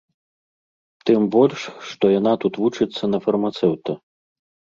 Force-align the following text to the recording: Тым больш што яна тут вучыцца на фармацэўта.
Тым 1.09 1.21
больш 1.35 1.61
што 1.89 2.05
яна 2.19 2.33
тут 2.45 2.53
вучыцца 2.63 3.03
на 3.13 3.19
фармацэўта. 3.27 3.91